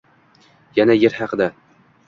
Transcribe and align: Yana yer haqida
Yana 0.79 0.97
yer 1.01 1.19
haqida 1.21 1.51